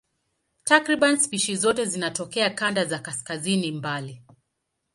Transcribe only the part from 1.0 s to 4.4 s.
spishi zote zinatokea kanda za kaskazini mbali.